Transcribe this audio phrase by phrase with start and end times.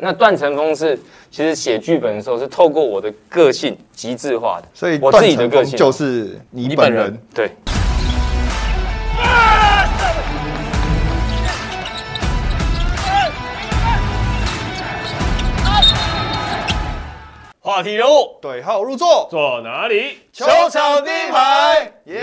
[0.00, 0.96] 那段成峰是
[1.28, 7.20] 其实写剧本的时候是透过我的个性极致化的，所以我自己的个性啊就是你本人。
[7.34, 7.50] 对。
[17.60, 20.20] 话题人物对号入座，坐哪里？
[20.32, 22.22] 球场第一排，耶！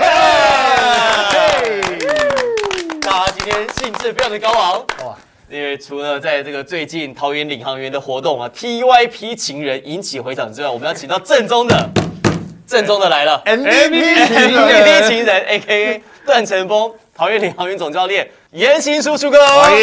[3.02, 5.16] 大家今天兴致非常的高昂哇！
[5.48, 11.90] 因为除了在这个最近桃园领航员的活动啊，TYP 情人引起回响之外，我们要请到正宗的，
[12.66, 19.80] 正宗的来了 MVP 情人 MVP 情人 A.K.A 段成峰，桃园领航员总教练严行叔叔哥，欢迎。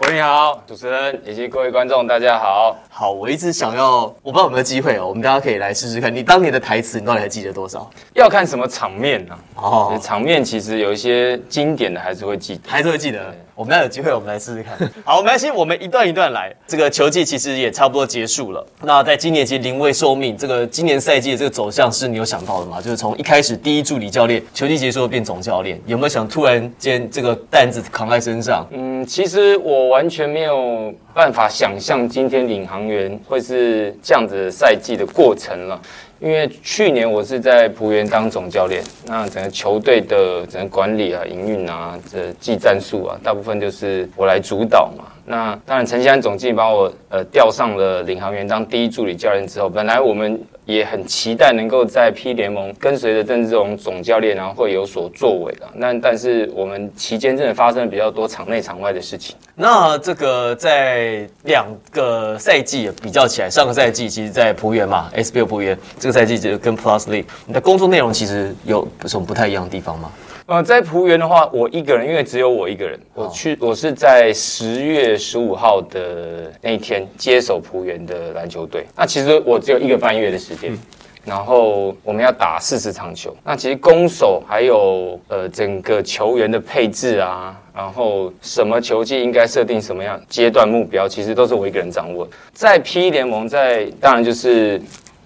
[0.00, 2.74] 喂，你好，主持人以及各位观众，大家好。
[2.88, 7.90] 好，我一直想要，我不知道有没有机会哦，我们大家可以来试试看，你当年的台词，你到底还记得多少？
[8.14, 10.00] 要看什么场面呢、哦啊？
[10.00, 12.62] 场面其实有一些经典的还是会记得。
[12.66, 13.20] 还是会记得。
[13.60, 14.74] 我们要有机会，我们来试试看。
[15.04, 16.50] 好，没关系，我们一段一段来。
[16.66, 18.66] 这个球季其实也差不多结束了。
[18.80, 22.80] 那在今年其实临危受命，这个今年赛季的这个走向是你有想到的吗？
[22.80, 28.66] 就是从一开始第一助理教练，球季结束后变总教练，有没有想突然间这个担子扛在身上？
[28.70, 35.78] 嗯，其实我完全没有办法想象今天领航员会是这样子赛季的过程了。
[36.20, 45.04] 因为去年我是在浦原当总教练，那整个球队的整个管理啊、营运啊、这技战术啊，大部分就是我来主导嘛。
[45.24, 50.38] 那当然，陈先生总经理把我呃调上了领航员当第一助理教练之后，本来我们
[50.70, 55.68] 也很期待能够在 P 联盟跟随着郑志荣总教练，然后会有所作为的。
[55.74, 59.34] 那但是我们期间真的发生了比较多场内场外的事情。
[59.56, 70.10] 那这个在两个赛季比较起来，上个赛季其实，在浦原嘛，SBL 浦原，这个赛季就跟 Plus League，你的工作内容其实有什么不太一样的地方吗？
[70.50, 78.84] 呃，在浦原的话，我一个人，因为只有我一个人，我去，我是在十月十五号的那一天接手浦原的篮球队。
[78.96, 80.76] 那其实我只有一个半月的时间。
[81.24, 92.26] 然后我们要打四十场球，那其实攻守还有呃整个球员的配置啊，然后什么球技应该设定什么样阶段目标，其实都是我一个人掌握。
[92.52, 94.80] 在 P 联盟，在当然就是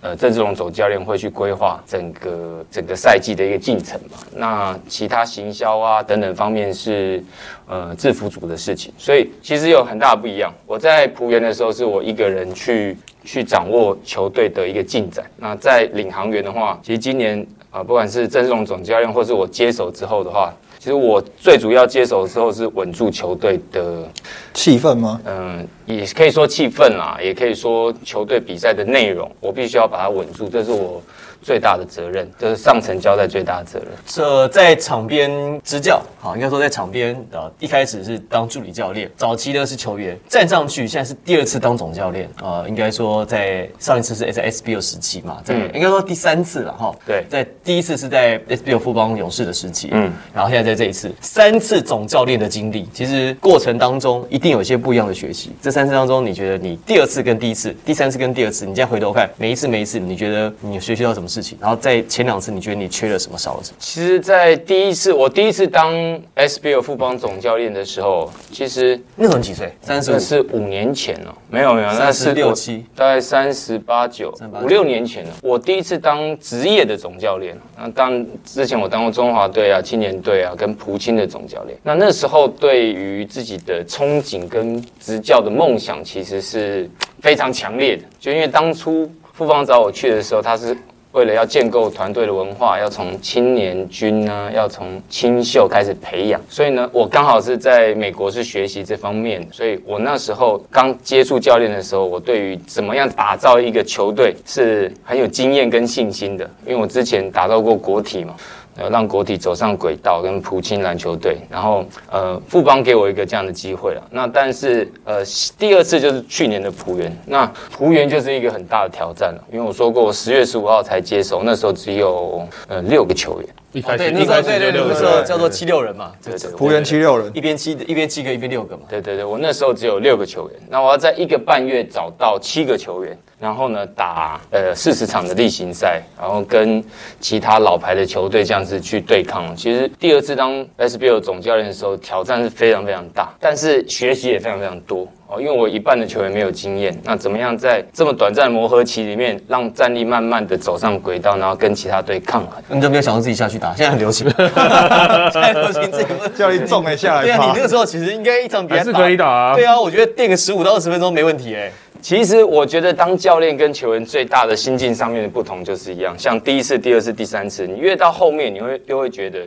[0.05, 4.19] 呃郑志龙总教练会去规划整个整个赛季的一个进程嘛。
[4.37, 7.25] 那其他行销啊等等方面是
[7.67, 10.53] 呃制服组的事情，所以其实有很大的不一样。
[10.67, 12.97] 我在浦原的时候是我一个人去。
[13.27, 15.25] 去掌握球队的一个进展。
[15.39, 20.53] 那在领航员的话，其实今年啊、不管是郑志龙总教练，或是我接手之后的话，
[20.85, 24.07] 其实我最主要接手的时候是稳住球队的
[24.53, 25.19] 气氛吗？
[25.25, 31.03] 嗯，也可以说气氛啦，也可以说球队比赛的内容，我必须要把它稳住，这是我
[31.45, 33.89] 最大的责任，就是上层交代最大的责任。
[34.07, 46.95] 这在场边执教，好，应该说在场边呃，一开始是当助理教练，早期的是球员，站上去，现在是第二次当总教练，呃，应该说在上一次是在 SBL 时期嘛，在、嗯应该说第三次了哈。
[47.07, 55.53] 对在第一次是在 SBL 富邦勇士的时期，嗯嗯，然后现在在这一次三次总教练的经历，其实过程当中一定有一些不一样的学习。
[55.61, 61.57] 这三次当中，你觉得你第二次跟第一次，第三次跟第二次，你现在回头看每一次每一次，你觉得你学习到什么事情？
[61.61, 63.77] 然后在前两次，你觉得你缺了什么，少了什么？
[63.79, 65.95] 其实，在第一次我第一次当
[66.35, 69.73] SBL 富邦总教练的时候，其实那时候你几岁？
[69.81, 70.19] 三十五。
[70.25, 75.31] 是五年前了、没有没有，那是六七大概三十八九38五六年前了。
[75.43, 81.79] 我第一次当职业的总教练，那当之前我当过中华队啊、青年队啊跟葡青的总教练。
[81.83, 86.89] 那那时候对于自己的憧憬跟执教的梦想，其实是
[87.21, 88.05] 非常强烈的。
[88.19, 90.75] 就因为当初富邦找我去的时候，他是
[91.15, 108.35] 为了要建构团队的文化，要从青年军呢，要从青秀开始培养，所以呢，我刚好是在美国是学习这方面，所以我那时候刚接触教练的时候，我对于怎么样打造一个球队是很有经验跟信心的，因为我之前打造过国体嘛。
[108.77, 114.03] 呃，让国体走上轨道，跟普青篮球队，然后呃，富邦给我一个这样的机会了。
[114.11, 115.23] 那但是呃，
[115.59, 128.85] 第二次就是去年的浦园，那浦园就是一个很大的挑战了，因为我说过我十月十五号才接手，那时候只有呃六个球员，一开对，始那时候对对对，那时候叫做七六人嘛，对对湖人七六人一边七一边七个，一边六个嘛。
[128.89, 136.83] 对对对，我那时候只有六个球员，那我要在一个半月找到七个球员，然后呢打呃四十场的例行赛，然后跟
[137.19, 139.55] 其他老牌的球队这样子去对抗。
[139.57, 145.09] 其实第二次当 SBL 总教练的时候，挑战是非常非常大，但是学习也非常非常多。
[145.27, 152.63] 哦，因为我一半的球员没有经验，那怎么样在这么短暂的磨合期里面，让战力慢慢的走上轨道，然后跟其他队抗衡？
[152.69, 161.73] 你就没有想到自己下去打，现在很流行， 现在流行这个教练重了下来对啊，你那个时候其实应该一场比赛还是可以打啊对啊，我觉得垫个十五到二十分钟没问题哎。
[162.03, 169.39] 其实我觉得当教练跟球员最大的心境上面的不同就是一样，像第一次、第二次、第三次，你越到后面，你会又会觉得，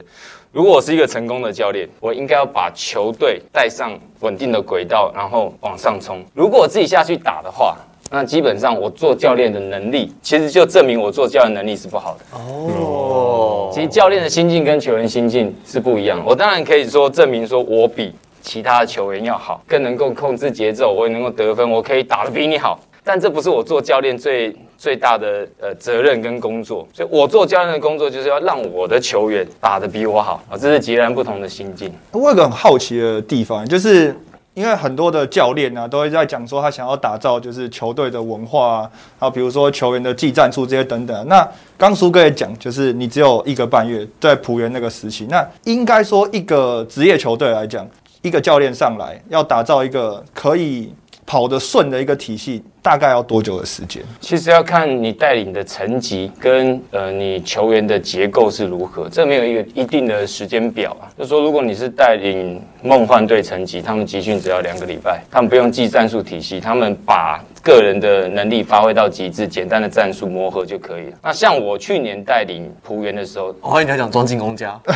[0.54, 3.92] 如果我是一个成功的教练，我应该要把球队带上
[4.22, 6.24] 稳定的轨道，然后往上冲。
[6.34, 7.76] 如果我自己下去打的话，
[8.10, 12.38] 那基本上我做教练的能力，其实就证明我做教练能力是不好的。
[12.38, 16.24] 哦，其实教练的心境跟球员心境是不一样。
[16.26, 22.80] 我当然可以说证明说我比其他的球员要好，更能够控制节奏，我也能够得分，我可以打得比你好。
[23.07, 31.89] 但这不是我做教练最最大的呃责任跟工作，所以我做教练的工作就是要让我的球员打得比我好啊，这是截然不同的心境。
[32.12, 34.13] 我有个很好奇的地方，就是
[34.54, 41.27] 因为很多的教练呢、都会在讲说他想要打造就是球队的文化啊，还有比如说球员的技战术这些等等。
[41.27, 47.88] 那刚苏哥也讲，就是你只有一个半月在浦原那个时期，那应该说一个职业球队来讲，
[48.21, 50.92] 一个教练上来要打造一个可以
[51.25, 54.01] 跑得顺的一个体系，大概要多久的时间？
[54.22, 61.12] 其实要看你带领的层级跟呃你球员的结构是如何，这没有一个一定的时间表啊。
[61.19, 71.18] 就说，如果你是带领梦幻队层级，他们集训只要两个礼拜，他们不用记战术体系，他们把个人的能力发挥到极致，简单的战术磨合就可以了。
[71.24, 74.80] 那像我去年带领浦原的时候，我欢迎你来讲庄进公家，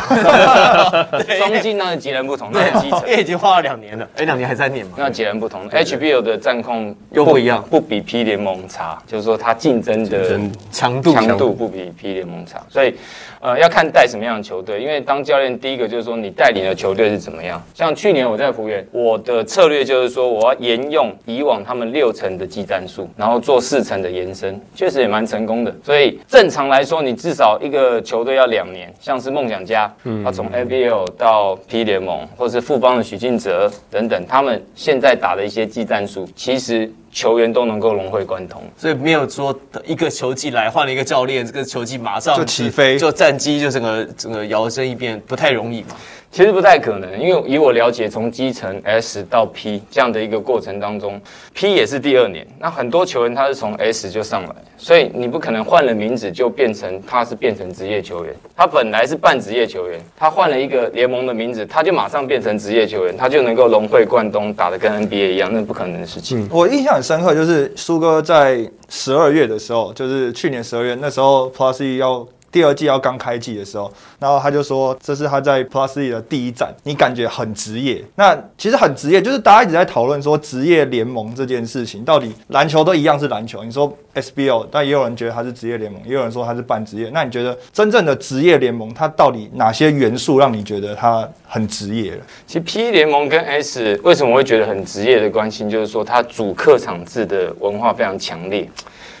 [1.38, 3.16] 庄进那是截然不同，那是基层因。
[3.16, 4.92] 为已经花了两年了，哎，两年还三年嘛。
[4.96, 10.40] 那截然不同，HBL 的战况又不一样不比 P 联盟差，就是说它竞争的
[10.70, 12.94] 强度强度不比 P 联盟差，所以
[13.42, 14.80] 呃要看带什么样的球队。
[14.80, 17.62] 因为当教练，第一个就是说你带领的球队是怎么样。
[17.74, 25.74] 像去年我在福原，我的策略就是说我要沿用以往他们六成的技战术，然后做四成的延伸，确实也蛮成功的。
[25.84, 29.92] 所以正常来说，你至少一个球队要两年，像是梦想家，
[30.24, 38.62] 他从 ABL 到 P 联盟，或是富邦的许晋哲等等，他们现在打的一些技战术，其实球员都能够融会贯通。
[38.76, 39.54] 所以没有说
[39.84, 45.96] 一个球季来换了一个教练，这个球季马上就起飞就战绩就整个整个摇身一变，不太容易嘛。
[46.30, 51.20] 其实不太可能，因为以我了解，从基层 S 到 P 这样的一个过程当中
[51.54, 52.46] ，P 也是第二年。
[52.58, 58.34] 那很多球员他是从 S 就上来，所以你不可能换了名字就变成他是变成职业球员。
[58.56, 66.46] 他本来是半职业球员，他换了一个联盟的名字，他就马上变成职业球员，他就能够融会贯通，打得跟 NBA 一样，那不可能的事情。
[66.50, 73.90] 我印象很深刻，就是苏哥在十二月的时候，就是去年十二月那时候，Plus E 要第二季要刚开季的时候，
[74.20, 78.04] 然后他就说这是他在 Plus E 的第一站，你感觉很职业。
[78.14, 87.10] 那其实很职业，就是大家一直在讨论说职业联盟这件事情，到底篮球都一样是篮球，你说 SBL，但也有人觉得它是职业联盟，也有人说它是半职业。
[87.14, 92.20] 那你觉得真正的职业联盟，它到底哪些元素让你觉得它很职业？
[92.46, 98.68] 其实 P 联盟跟 S 为什么会觉得很职业的关系，就是说它主客场制的文化非常强烈。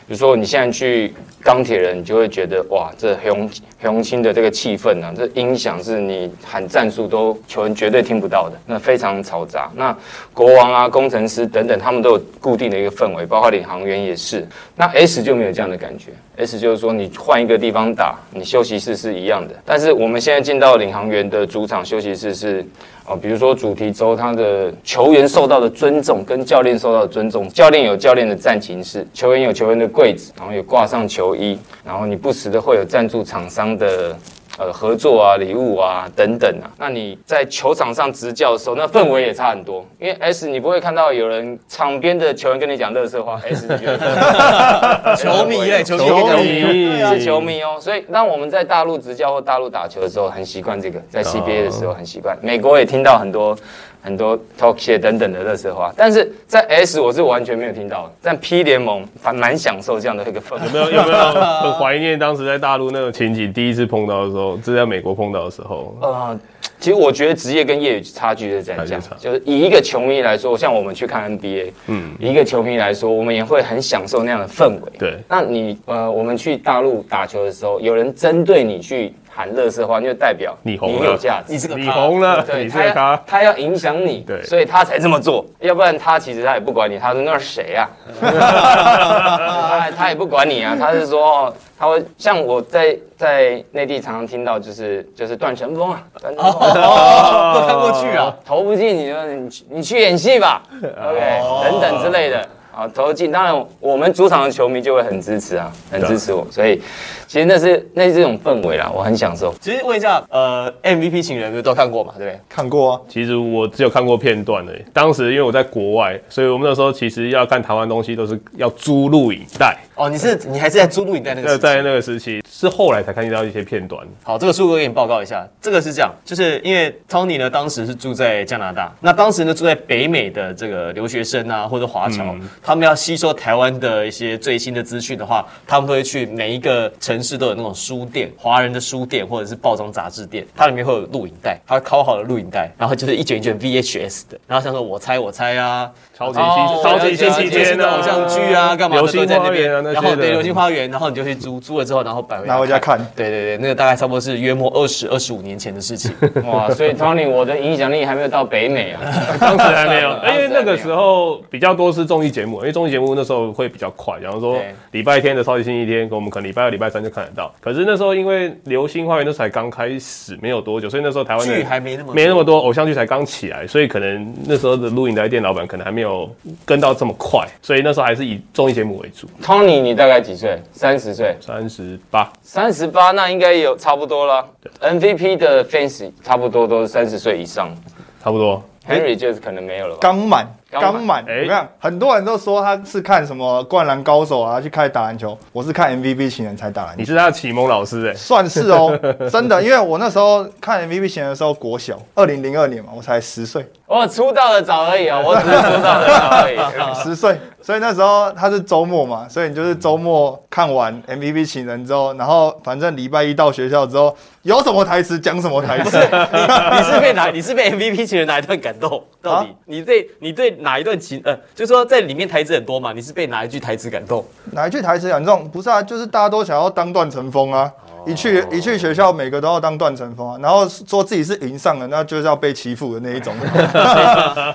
[0.06, 3.50] 比如说你现在去钢铁人，你就会觉得哇，这雄
[3.80, 9.70] 雄心的这个气氛啊，这音响是你喊战术都球员绝对听不到的，那非常嘈杂。
[9.74, 9.96] 那
[10.34, 14.46] 国王啊、工程师等等，他们都有固定的一个氛围，包括领航员也是。
[14.76, 19.54] 那 S 就没有这样的感觉，S 就是说你换一个地方打，你休息室是一样的。
[19.64, 22.66] 但是我们现在进到领航员的主场休息室是。
[23.04, 34.16] 哦，比如说主题周，他的球员受到的尊重跟教练受到的尊重，教练有教练的战情室，球员有球员的柜子，然后有挂上球衣，然后你不时的会有赞助厂商的。
[34.58, 39.84] 呃，合作啊，礼物啊，等等啊，那你在球场上执教的时候，那氛围也差很多。
[39.98, 46.64] 因为 S 你不会看到有人场边的球员跟你讲乐色话， S 你觉得 球迷嘞，球迷球球迷。
[46.64, 52.36] 迷，是球迷哦，所以当我们在大陆执教或大陆打球的时候，很习惯这个，在 CBA 的时候很习惯。
[52.42, 53.56] 美国也听到很多
[54.02, 60.66] 很多 talk shit 等等的乐色话，但是在 S 我是完全没有听到的，在 P 联盟反蛮享受这样的一个氛围。
[60.66, 61.32] 有没有有没有
[61.62, 63.52] 很怀念当时在大陆那个情景？
[63.52, 66.38] 第一次碰到的时候，是在美国碰到的时候，呃，
[66.80, 74.92] 其实我觉得职业跟业余差距是在这样差距差，就是以一个球迷来说，像我们去看 NBA，嗯，以一个球迷来说，我们也会很享受那样的氛围。
[74.98, 87.88] 对那你呃，我们去大陆打球的时候，有人针对你去喊乐色话，就代表你红了有价值，你你是个你红了，对，你是他要，他要影响你，对所以他才这么做，要不然他其实他也不管你，他说那是谁啊？
[88.20, 96.60] 他他也不管你啊，他是说哦，他会像我在在内地常常听到，就是就是段成峰啊，段成峰。
[96.82, 98.34] 哦，都看过去啊。
[98.44, 102.46] 投不进你就你去你去演戏吧，OK 等等之类的。
[102.74, 106.80] 啊，投进，当然我们主场的球迷就会很支持啊，很支持我，所以
[107.26, 109.54] 其实那是那是这种氛围啦，我很享受。
[109.60, 112.40] 其实问一下，呃，MVP 情人不是都看过嘛，对不对？
[112.48, 114.82] 看过啊，其实我只有看过片段而已。
[114.92, 119.76] 当时因为我在国外，所以我们那时候其实要看台湾东西都是要租录影带。
[119.94, 121.58] 哦，你是你还是在租录影带那个？
[121.58, 124.06] 在那个时期，是后来才看到一些片段。
[124.22, 149.70] 好，这个苏哥给你报告一下，这个是这样，就是因为 Tony 呢当时是住在加拿大，那当时呢住在北美的这个留学生啊或者华侨，他们要吸收台湾的一些最新的资讯的话，他们会去每一个城市都有那种书店，华人的书店或者是报章杂志店，它里面会有录影带，它会拷好的录影带，然后就是一卷一卷 VHS 的，然后像说我猜我猜啊，超级哦星，超级星期天啊，的偶像剧啊，干嘛的都在那边。
[149.72, 156.12] 啊，那些然后对流星花园，然后你就去租，租了之后然后摆回拿回家看对对对，那个大概差不多是约莫二十二十五年前的事情。
[156.46, 159.00] 哇，所以 Tony 我的影响力还没有到北美啊。
[159.40, 164.58] 当时还没有，因为那个时候比较多是综艺节目，因为综艺节目那时候会比较快，然后说
[164.92, 167.52] 礼拜天的超级星期天，跟我们可能礼拜二、礼拜三就看得到。
[167.60, 176.30] 可是那时候因为《流星花园》那才刚开始没有多久，所以那时候台湾剧还没那么没那么多，偶像剧才刚起来，所以可能那时候的录影带店老板可能还没有
[176.64, 179.28] 跟到这么快，所以那时候还是以综艺节目为主。
[179.42, 180.60] Tony 你大概几岁？
[180.72, 184.44] 三十岁，三十八，三十八，那应该有差不多了。
[184.80, 187.74] MVP 的 fans 差不多都是三十岁以上
[188.22, 188.62] 差不多。
[188.88, 189.98] ，Henry 就是可能没有了吧。
[190.00, 191.24] 刚满，刚满刚满。
[191.28, 195.36] 哎你看，很多人都说他是看什么《灌篮高手》啊，去开始打篮球。
[195.52, 198.98] 我是看 MVP 情人才打篮球，你是他的启蒙老师哎、算是哦，
[199.30, 207.04] 真的，因为我那时候看 MVP 情人的时候国小，二零零二年嘛，我才十岁，我出道的早而已啊，我只是出道的早而已。
[207.04, 215.96] 十岁，所以那时候他是周末嘛，所以你就是周末看完 MVP 情人之后，然后反正礼拜一到学校之后，有什么台词讲什么台词。
[216.76, 217.30] 你是被哪？
[217.30, 219.02] 你是被 MVP 情人哪一段感动？
[219.22, 221.20] 到底、啊你对你对哪一段情？
[221.24, 224.24] 呃，就说在里面台词很多嘛，你是被哪一句台词感动？
[224.50, 225.48] 哪一句台词感动？
[225.48, 227.72] 不是啊，就是大家都想要当段成风啊。
[228.06, 233.32] 一去一去学校，每个都要当段成风啊，然后说自己是云上的，那就是要被欺负的那一种。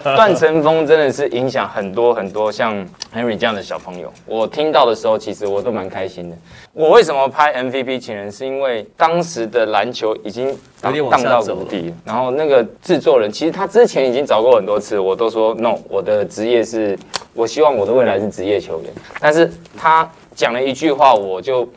[0.04, 2.76] 段成峰真的是影响很多很多像
[3.16, 4.12] Henry 这样的小朋友。
[4.26, 6.36] 我听到的时候，其实我都蛮开心的。
[6.74, 8.32] 我为什么拍 MVP 情人？
[8.32, 16.98] 是因为当时的篮球已经荡到谷底，然后那个制作人其实他之前已经找过很多次，我都说 no，我的职业是，
[17.34, 18.92] 我希望我的未来是职业球员。
[19.20, 21.68] 但是他讲了一句话，我就。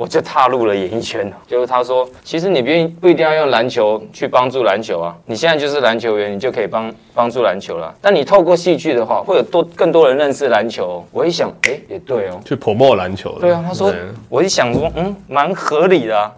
[0.00, 7.94] 我就踏入了演艺圈了，就是他说，其实你不一不一定要用篮球去帮助篮球啊，你现在就是篮球员，你就可以帮帮助篮球了。
[8.00, 11.04] 但你透过戏剧的话，会有多更多人认识篮球哦。
[11.12, 13.40] 我一想，哎，也对哦，去 promote 篮球的。
[13.40, 13.92] 对啊，他说，
[14.30, 16.32] 我一想说，嗯，蛮合理的啊。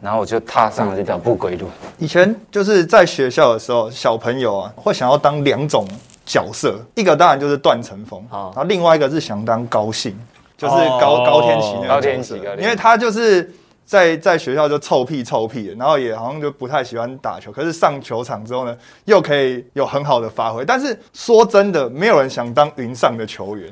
[0.00, 1.66] 然后我就踏上了这条不归路。
[1.98, 5.84] 以前就是在学校的时候，小朋友啊会想要当两种
[6.24, 10.16] 角色，一个当然就是段成风，好然后另外一个是想当高兴，
[10.60, 13.50] 就是哦高高天齐那个天齐因为他就是。
[13.90, 18.76] 在在学校就臭屁臭屁的，然后也好像就不太喜欢打球，可是上球场之后呢，
[19.06, 20.64] 又可以有很好的发挥。
[20.64, 23.68] 但是说真的，没有人想当云上的球员，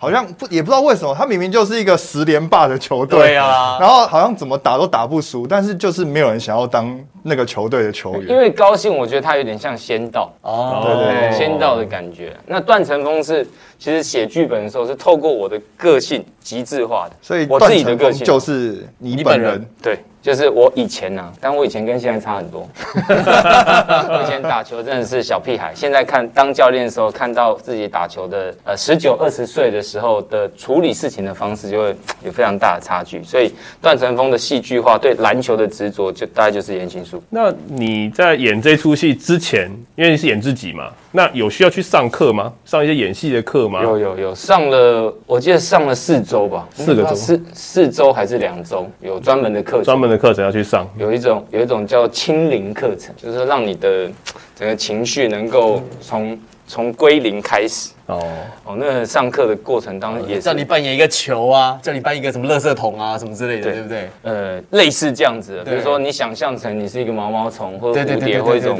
[0.00, 3.76] 好像不也不知道为什么，他明明就是一个十连霸的球队，对啊。
[3.78, 8.30] 然后好像怎么打都打不输，但是就是没有人想要当那个球队的球员。
[8.30, 11.38] 因为高兴，我觉得他有点像仙道，哦，对对对。
[11.38, 12.34] 仙道的感觉。
[12.46, 13.46] 那段成峰是，
[13.78, 19.66] 其实写剧本的时候是透过我的个性极致化的，所以我自己的个性就是你本人你本人。
[19.82, 22.68] 对，就是我以前呐、但我以前跟现在差很多。
[22.96, 33.22] 我以前打球真的是小屁孩，现在看当教练的时候，看到自己打球的呃十九二十岁的时候的处理事情的方式，就会有非常大的差距。
[33.22, 37.22] 所以段成峰的戏剧化对篮球的执着，就大概就是言情书。
[37.30, 42.52] 那你在演这出戏之前，因为你是演自己嘛，那有需要去上课吗？
[42.64, 43.82] 上一些演戏的课吗？
[43.82, 49.98] 有有有上了，我记得上了四周吧，四个周四四周还是两周，有专门的课程专。
[49.98, 50.88] 门的课程要去上。
[50.96, 54.08] 有一种有一种叫清零课程，就是让你的
[54.54, 56.38] 整个情绪能够从
[56.68, 57.90] 从归零开始。
[58.06, 58.22] 哦，
[58.64, 64.08] 哦，那上课的过程当中也叫你扮演一个球啊，叫你扮一个什么垃圾桶啊，什么之类的，对对不对？
[64.22, 68.78] 呃类似这样子的，比如说你想象成你是一个毛毛虫或者蝴蝶或一种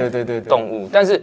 [0.49, 1.21] 动物，但是。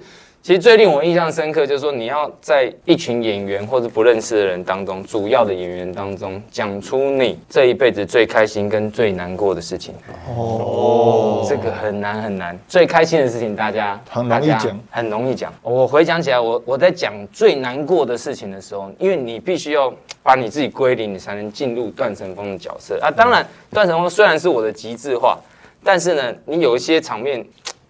[0.48, 9.94] 其实最令我印象深刻，就是说你要在一群演员或者不认识的人当中，主要的演员当中，讲出你这一辈子最开心跟最难过的事情。
[10.38, 12.58] 哦，这个很难很难。
[12.66, 15.54] 最开心的事情，大家很容易讲很容易讲。
[15.62, 23.12] 我回想起来，我我在讲最难过的事情的时候，因为你必须要把你自己归零，你才能进入段成峰的角色啊。
[23.12, 25.38] 当然，段成峰虽然是我的极致化，
[25.84, 27.46] 但是呢，你有一些场面，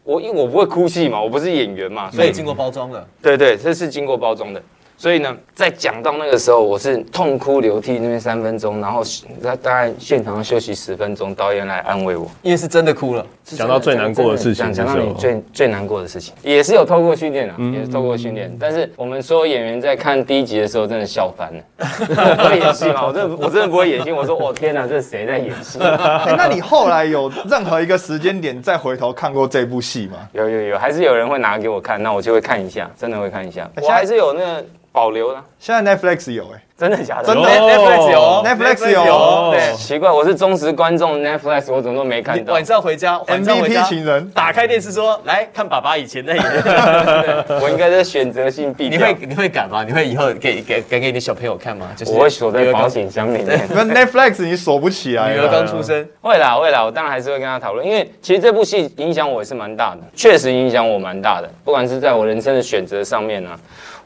[0.07, 3.05] 我因为我不会哭戏嘛，我不是演员嘛，所以经过包装的。
[3.21, 4.63] 对对，这是经过包装的。
[4.97, 9.03] 所以呢，在讲到那个时候，我是痛哭流涕那边三分钟，然后
[9.43, 12.27] 大大概现场休息十分钟，导演来安慰我。
[12.41, 18.51] 因为是真的哭了，讲到最难过的事情的讲讲到你最最难过的事情，也是有透过训练啊，也是透过训练。
[18.59, 21.63] 但是我们所有演员在看第一集的时候，真的笑翻了。
[22.43, 23.05] 我会演戏吗？
[23.05, 24.11] 我真的我真的不会演戏。
[24.11, 25.77] 我说我天哪，这是谁在演戏？
[25.79, 30.17] 哎，那你后来有任何一个时间点再回头看过这部戏吗？
[30.33, 33.69] 有有有，还是有人会拿给我看，那我就会看一下，真的会看一下。
[33.75, 34.65] 哎我还是有那个
[34.97, 37.25] 保留了，现在 Netflix 有哎、真的假的？
[37.31, 42.43] 真的 Netflix 有哦 Netflix 有哦对，奇怪，我是忠实观众，Netflix 我怎么都没看到。
[42.43, 48.89] 你晚上回家，晚上回家 MVP 情人打开电视说来看爸爸以前的影片， 我应该在选择性避。
[48.89, 49.83] 你会你会敢吗？
[49.83, 51.91] 你会以后给给给给你小朋友看吗？
[51.95, 53.69] 就是我会锁在保险箱里面。
[53.69, 55.51] 那 Netflix 你锁不起来女儿了。
[55.51, 63.55] 刚出生，会啦，会啦，我当然还是会跟他讨论，因为其实这部戏影响我也是蛮大的，确实影响我蛮大的，不管是在我人生的选择上面啊，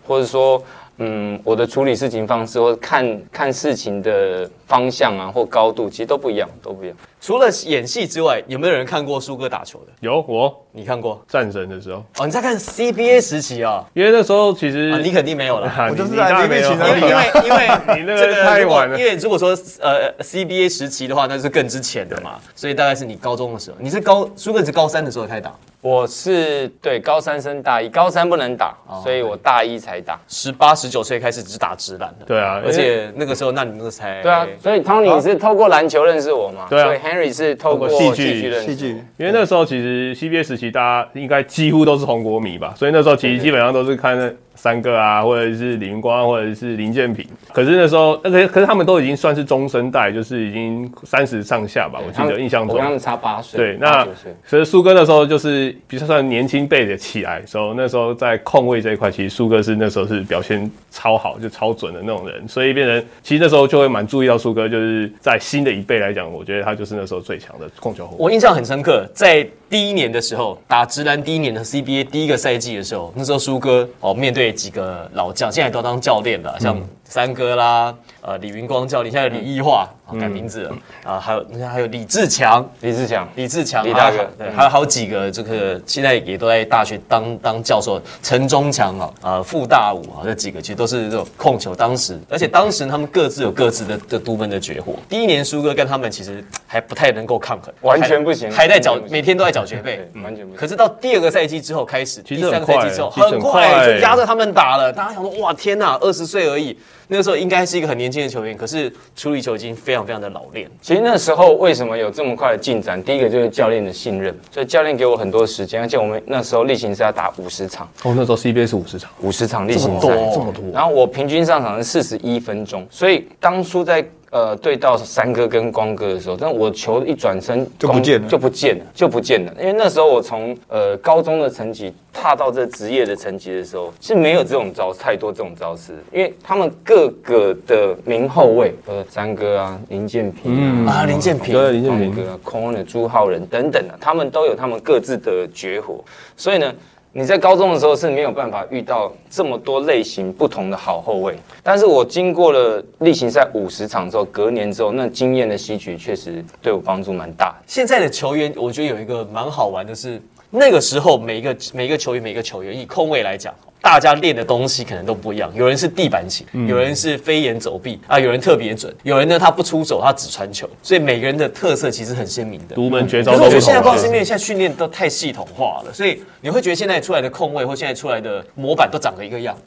[0.08, 0.62] 或者说，
[0.98, 6.96] 嗯，我的处理事情方式，或者看看事情的方向啊，或高度，其实都不一样，都不一样。
[7.20, 9.92] 除了演戏之外，有没有人看过苏哥打球的？
[10.02, 11.24] 有我你看过？
[11.28, 13.84] 战神的时候，哦，你在看 CBA 时期啊？
[13.94, 15.68] 因为那时候其实啊，你肯定没有了。
[15.76, 17.68] 啊我就是在你当然 MVP 没有情人因为因为
[18.00, 30.20] 你那个太晚了因为如果说呃 CBA 时期的话，那是更之前的嘛，所以大概是你高中的时候，你是高苏哥是高三的时候开始打，我是对高三升大一，高三不能打，哦所以我大一才打。
[30.28, 32.26] 十八十九岁开始只打直篮的。
[32.28, 36.68] 对啊，而且那个时候，那你那个才对啊，所以 Tony 是透过篮球认识我嘛？
[36.70, 38.68] 对啊所以 Henry 是透过戏剧戏剧认识。
[38.68, 47.26] 戏剧因为那时候其实 CBA 时期大家应该几乎都是红国迷吧，所以那时候其实基本上都是看那三个啊，或者是李云光，或者是林建平。
[47.54, 53.58] 可是那时候，那个可是他们都已经算是中生代，就是已经三十上下吧，我记得印象中差八岁。
[53.58, 54.08] 对，那
[54.46, 68.18] 所以苏哥那时候就是比较算年轻辈的起来的时候，那时候在控卫这一块，其实苏哥是那时候是表现超好，就超准的那种人，所以变成其实那时候就会蛮注意到苏哥，就是在新的一辈来讲，我觉得他就是那时候最强的控球后卫。
[68.20, 76.76] 我印象很深刻，在第一年的时候打直男第一年的 CBA 第一个赛季的时候，那时候苏哥哦面对对几个老将，现在都当教练了，像
[77.12, 80.76] 三哥啦，呃李云光教练，现在李义化、哦改名字了。
[81.06, 82.70] 啊，还有还有李志强。
[82.82, 84.18] 李志强，李志强，李大哥。
[84.18, 94.96] 还有对，还有好几个这个现在也都在大学当当教授，陈中强啊，呃傅大武啊，这几个其实都是这种控球，当时而且当时他们各自有各自的的独门的绝活。
[95.10, 100.10] 第一年苏哥跟他们其实还不太能够抗衡，完全不行还在缴每天都在缴学费。
[100.24, 100.58] 完全不行。
[100.58, 106.78] 可是到第二个赛季之后开始，其第三个赛季之后很很快快就压着他们打了，大家想说哇天哪，二十岁而已，
[107.12, 110.72] 那个时候应该是一个很年轻的球员，可是处理球已经非常非常的老练。
[110.82, 113.04] 其实那时候为什么有这么快的进展？
[113.04, 120.64] 第一个就是教练的信任，所以教练给我很多时间，而且我们那时候例行赛要打五十场，哦，那时候 CBA 是五十场，五十场例行赛，多这么多。
[120.74, 129.54] 然后我平均上场是四十一分钟，所以当初在呃对到三哥跟光哥的时候，但我球一转身就不见了就不见了，就不见了。
[129.60, 141.02] 因为那时候我从呃高中的成绩踏到这职业的成绩的时候，是没有这种招太多这种招式，因为他们各个的名后卫，呃三哥啊、林建平啊。
[141.02, 146.04] 啊，林建平，对林建平，哥啊、Corner、朱浩仁等等啊，他们都有他们各自的绝活，
[146.38, 146.74] 所以呢，
[147.14, 151.38] 你在高中的时候是没有办法遇到这么多类型不同的好后卫。
[151.62, 157.54] 但是我经过了例行赛五十场之后，隔年之后，那经验的吸取确实对我帮助蛮大。
[157.68, 165.50] 现在的球员，我觉得有一个蛮好玩的是，那个时候每一个每一个球员每一个球员，以空位来讲，大家练的东西可能都不一样。
[165.56, 172.76] 有人是地板型，有人是飞檐走壁啊，有人特别准，有人呢他不出手，他只传球，所以每个人的特色其实很鲜明的。
[172.76, 174.14] 独门绝招可是我觉得现在不知道是同啊。
[174.14, 179.58] 因为现在训练都太系统化了，所以你会觉得现在出来的控位或现在出来的模板都长得一个样。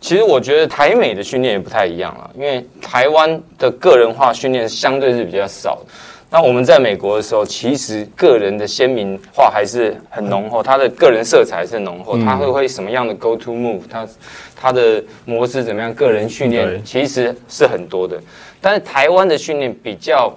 [0.00, 5.92] 其实我觉得台美的训练也不太一样了，因为台湾的个人化训练相对是比较少的。
[6.32, 14.08] 那我们在美国的时候，其实个人的鲜明化还是很浓厚，他的个人色彩还是浓厚，他会会什么样的 go to move，他
[14.54, 18.20] 他的模式怎么样，个人训练其实是很多的。
[18.60, 20.32] 但是台湾的训练比较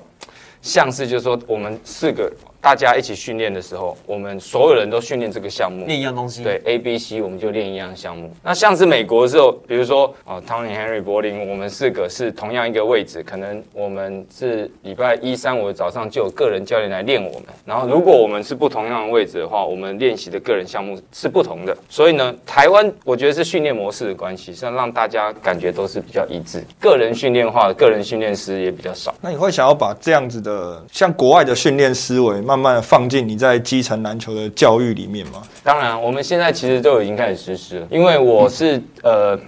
[0.63, 2.31] 像是，就是说我们四个
[2.63, 6.41] 大家一起训练的时候，我们所有人都训练这个项目，练一样东西。
[6.43, 8.33] 对 A、B、C，我们就练一样项目。
[8.41, 17.43] 那像是美国的时候，比如说哦，Tony、Henry、柏林，我们四个是同样一个位置，可能我们是礼拜一、三、五早上就有个人教练来练我们。
[17.65, 21.77] 然后如果我们是不同样的位置的话，我们练习的个人项目是不同的。
[21.89, 26.63] 所以呢，台湾我觉得是训练模式的关系，是让大家感觉都是比较一致。
[26.79, 29.13] 个人训练化，个人训练师也比较少。
[29.19, 35.41] 那你会想要把这样子的像国外的训练思维，慢慢慢放进你在基层篮球的教育里面吗？
[35.63, 39.39] 当然，我们现在其实都已经开始实施了，因为我是呃。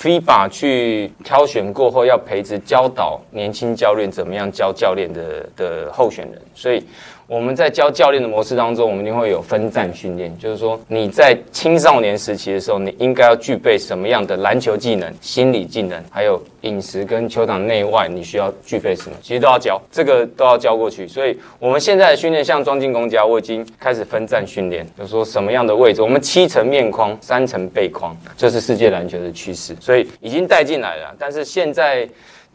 [0.00, 6.84] FIBA 去挑选过后，要培植教导年轻教练怎么样教教练的的候选人，所以。
[7.28, 21.06] 我们在教教练的模式当中，我们一定会有分站训练，就是说你在青少年时期的时候，你应该要具备什么样的篮球技能、心理技能，还有饮食跟球场内外你需要具备什么，其实都要教，这个都要教过去。
[21.06, 31.14] 所以我们现在的训练像装进攻家，我已经开始分站训练，就是说什么样的位置，我们七层面框、三层背框，这是世界篮球的趋势，所以已经带进来了。
[31.18, 32.08] 但是现在。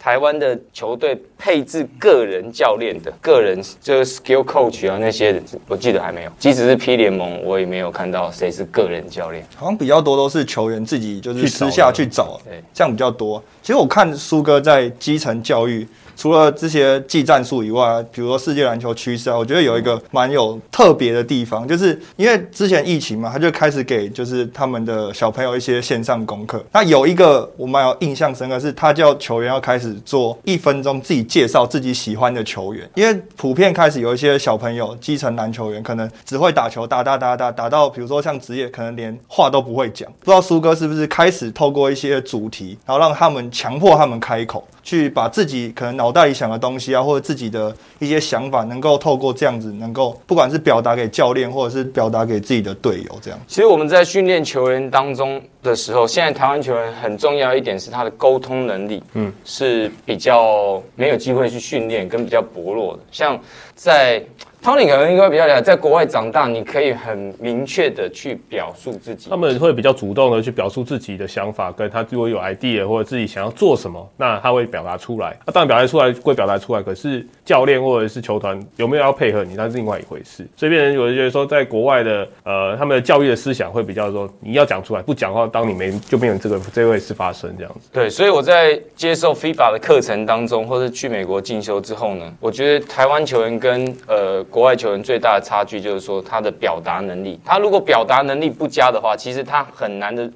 [0.03, 6.31] 台湾的球队配置个人教练的个人就是 skill coach 啊那些，我记得还没有。
[6.37, 9.45] 即使是 P 联盟，我也没有看到谁是个人教练。
[9.55, 13.41] 好像比较多都是球员自己就是私下去找，对，这样比较多。
[13.61, 15.87] 其实我看苏哥在基层教育。
[16.15, 26.63] 除了这些技战术以外，比如说世界篮球趋势啊，我觉得有一个蛮有特别的地方，就是因为之前疫情嘛，他就开始给就是他们的小朋友一些线上功课。
[26.71, 40.09] 那有一个我蛮有印象深刻，是他叫球员要开始做一分钟自己介绍自己喜欢的球员，因为普遍开始有一些小朋友基层篮球员可能只会打球，打打打打打到比如说像职业，可能连话都不会讲。
[40.19, 44.67] 不知道苏哥是不是开始透过一些主题，然后让他们强迫他们开口。
[44.85, 53.39] 去把自己可能脑袋里想的东西啊，或者自己的一些想法，能够透过这样子，能够不管是表达给教练，或者是表达给自己的队友，这样。
[53.47, 63.39] 其实我们在训练球员当中的时候，现在台湾球员很重要一点是他的沟通能力，嗯，是比较没有机会去训练，跟比较薄弱的，像
[63.73, 64.21] 在。
[64.63, 69.29] Tony 可能应该比较了解，在国外长大，你可以很明确的去表述自己。
[69.29, 75.37] 他们会比较主动的去表述自己的想法，跟他如果有 idea 或者自己想要做什么，那他会表达出来。
[75.45, 80.47] 那当然表达出来会表达出来，可是教练或者是球团有没有要配合你，那是另外一回事。
[80.55, 87.89] 所以别人有人觉得说，在国外的呃，他们的教育的思想会比较说，你要讲出来，不讲话，当你没就没有这个这位事发生这样子。
[87.91, 94.41] 对，所以我在接受 FIBA 的课程当中，或者去美国进修之后呢，我觉得台湾球员跟呃。
[94.53, 100.29] 国外球员最大的差距就是说他的表达能力，他如果表达能力不佳的话，其实他很难的，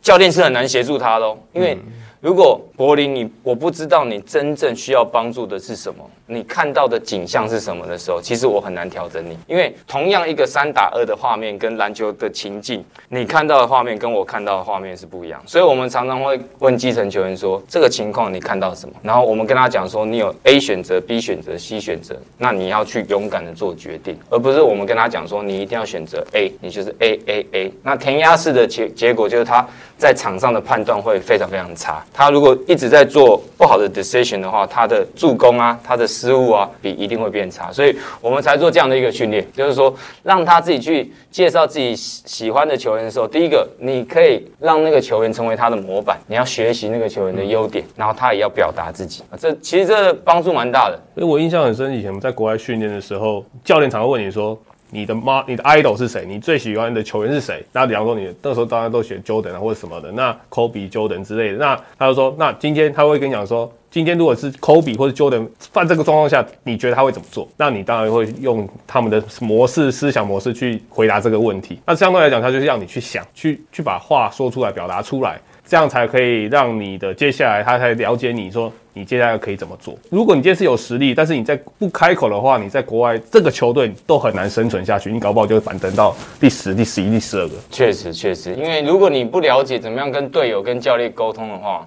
[0.00, 1.76] 教练是很难协助他的，因为。
[2.20, 18.94] 如果柏林，你我不知道你真正需要帮助的是什么，你看到的景象是什么的时候，其实我很难调整你，因为同样一个三打二的画面跟篮球的情境，你看到的画面跟我看到的画面是不一样，所以我们常常会问基层球员说，这个情况你看到什么？
[19.00, 27.72] 然后我们跟他讲说，你有 A 选择、B 选择、C 选择，那你要去勇敢的做决定，而不是我们跟他讲说，你一定要选择 A，你就是 A A A。
[27.84, 29.64] 那填鸭式的结结果就是他
[29.96, 32.04] 在场上的判断会非常非常差。
[32.12, 37.72] 他如果一直在做不好的 decision 的话，他的助攻啊，他的失误啊，比一定会变差。
[37.72, 49.22] 所以我们才做这样的一个训练，就是说让他自己去介绍自己喜欢的球员的时候，第一个你可以让那个球员成为他的模板，你要学习那个球员的优点，然后他也要表达自己。
[49.38, 51.00] 这其实这帮助蛮大的。
[51.14, 54.58] 所以我印象很深，以前我们在国外训练的时候，教练常会问你说。
[54.90, 56.24] 你的妈，你的 idol 是谁？
[56.26, 57.64] 你最喜欢的球员是谁？
[57.72, 61.58] 那比方说，你那时候大家都选 Jordan 啊，或者什么的，那 Kobe、Jordan 之类的。
[61.58, 67.48] 那他就说，那今天他会跟你讲说，今天如果是 Kobe 或者 Jordan 犯这个状况下，你觉得他会怎么做？
[67.56, 71.78] 那你当然会用他们的模式、思想模式去回答这个问题。
[71.84, 75.38] 那相对来讲，他就是让你去想，去去把话说出来，表达出来。
[75.68, 79.94] 这样才可以让你的接下来他才了解你说你接下来可以怎么做。
[80.10, 85.12] 如果你今天是有实力，但是你在不开口的话，你在国外这个球队都很难生存下去。
[85.12, 87.54] 你搞不好就会反登到第十、第十一、第十二个。
[87.70, 91.86] 确实，确实，因为如果你不了解怎么样跟队友、跟教练沟通的话。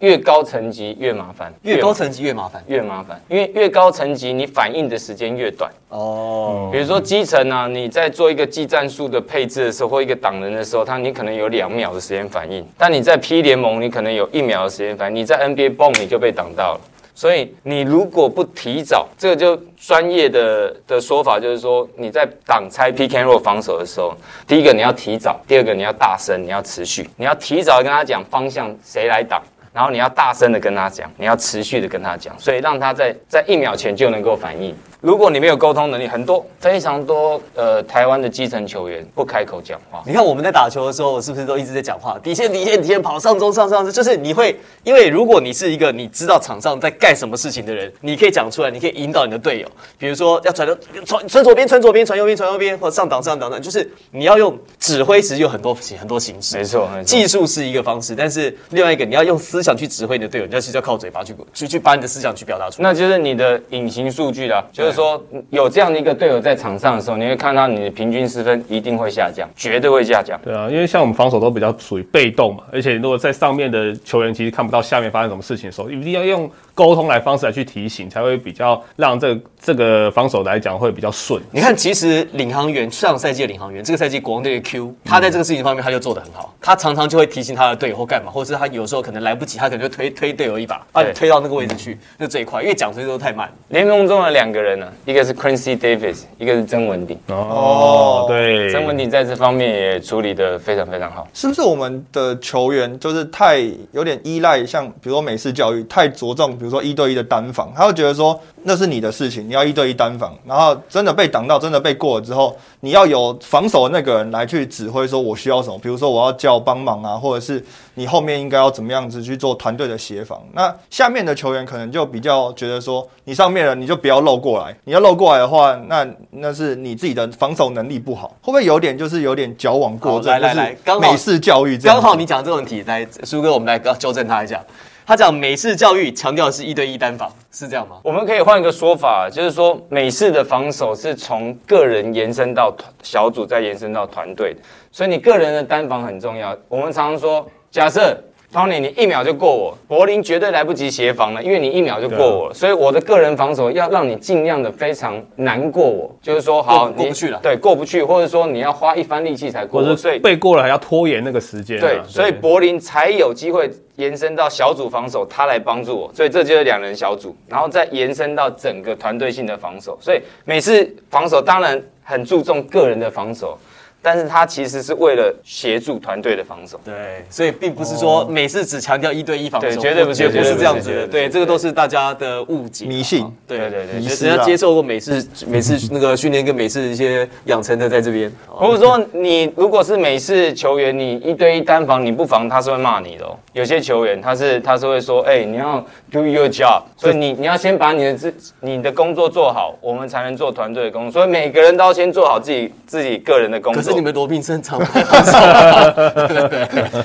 [0.00, 6.70] 越高层级越麻烦，越高层级越麻烦，越麻烦，因为越高层级你反应的时间越短哦。
[6.72, 16.80] 比如说基层啊，你在做一个技战术的配置的时候，或一个挡人的时候，他你可能有两秒的时间反应，但你在 P 联盟，你可能有一秒的时间反应，你在 NBA 蹦你就被挡到了。
[17.14, 24.14] 所以你如果不提早，这个就专业的的说法就是说，你在挡拆 P K 弱防守的时候，
[24.46, 29.42] 第一个你要提早，第二个你要大声，你要持续，你要提早跟他讲方向，谁来挡。
[29.72, 34.74] 然后你要大声的跟他讲，你要持续的跟他讲，所以让他在在一秒前就能够反应。
[35.00, 40.02] 如果你没有沟通能力，很多非常多呃台湾的基层球员不开口讲话。
[40.04, 42.18] 你看我们在打球的时候，我是不是都一直在讲话？
[42.18, 49.68] 底线、底线、底线，跑上中、上上，就是你会，因为如果你是一个你知道场上在干什么事情的人，你可以讲出来，你可以引导你的队友。
[49.96, 50.76] 比如说要传到
[51.06, 56.56] 传传左边，传左边，传右边，传右边，或者上挡上档的，就是你要用指挥，其实有很多很多形式。
[56.56, 57.04] 没错，没错。
[57.04, 62.88] 技术是一个方式，但是另外一个你要用思想去指挥你的队友，你要是要靠嘴巴去去去把你的思想去表达出来。
[62.88, 70.38] 那就是你的隐形数据啦，就是说有这样的一个队友在场上的时候，你会看到你的平均失分一定会下降，绝对会下降。
[70.42, 81.42] 对啊，因为像我们防守都比较属于被动嘛，而且如果在上面的球员其实看不到下面发生什么事情的时候，一定要用沟通来方式来去提醒，才会比较让这个这个防守来讲会比较顺。
[81.50, 93.52] 你看，其实领航员上赛季的领航员，这个赛季国王队的 Q，他在这个事情方面他就做得很好，他常常就会提醒他的队友或干嘛，或者是他有时候可能来不及，他可能就推推队友一把，把你推到那个位置去，那最快，因为讲出去都太慢。
[93.70, 97.18] 联盟中的两个人呢、一个是 Quincy Davis，一个是曾文鼎。
[97.26, 101.26] 哦，对，曾文鼎在这方面也处理的非常非常好。
[101.34, 103.58] 是不是我们的球员就是太
[103.90, 120.40] 有点依赖，像比如说美式教育，太着重比如如说一对一的单防，他会觉得说那是你的事情，你要一对一单防，然后真的被挡到，真的被过了之后，你要有防守的那个人来去指挥，说我需要什么，比如说我要叫帮忙啊，或者是你后面应该要怎么样子去做团队的协防。
[120.52, 130.32] 那下面的球员可能就比较觉得说，你上面的你就不要漏过来，你要漏过来的话，那那是你自己的防守能力不好，会不会有点就是有点矫枉过正？
[130.32, 131.96] 来来来刚好美式教育这样。
[131.96, 134.62] 刚好你讲这个问题，来，苏哥，我们来纠正他一下。
[135.08, 137.96] 他讲美式教育强调是一对一单防，是这样吗？
[138.04, 144.54] 我们可以换一个说法，就是说美式的防守是从个人延伸到团小组，再延伸到团队，
[144.92, 146.54] 所以你个人的单防很重要。
[146.68, 157.38] 我们常常说，假设 Tony 你一秒就过我，柏林绝对来不及协防了，因为你一秒就过我了，所以我的个人防守要让你尽量的非常难过我，就是说好过过不去了。
[157.42, 169.98] 对，过不去，或者说你要花一番力气才过我，或者所以背过了还要拖延那个时间啊、对，所以柏林才有机会延伸到小组防守，他来帮助我，所以这就是两人小组，然后再延伸到整个团队性的防守。
[170.00, 173.58] 所以每次防守当然很注重个人的防守，
[174.00, 176.80] 但是他其实是为了协助团队的防守。
[176.84, 181.06] 对，所以并不是说每次只强调一对一防守，对绝对不是绝不是这样子的。
[181.06, 188.32] 对这个都是大家的误解、迷信对对对对迷失啊人家接受过每次 每次那个训练跟美式一些养成的，在这边。
[188.60, 193.36] 如果说你如果是美式球员，你一对一单防你不防，他是会骂你的哦。
[193.52, 201.20] 有些球员他是他是会说，哎、你要 do your job，所以你你要先把你的自你的工作做好，我们才能做团队的工作。
[201.20, 203.87] 所以每个人都要先做好自己自己个人的工作。
[203.88, 204.78] 可是你们罗宾森常